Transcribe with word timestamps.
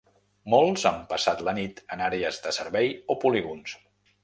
Molts 0.53 0.85
han 0.89 0.97
passat 1.11 1.43
la 1.49 1.53
nit 1.59 1.83
en 1.97 2.03
àrees 2.07 2.41
de 2.47 2.55
servei 2.59 2.91
o 3.17 3.21
polígons. 3.27 3.79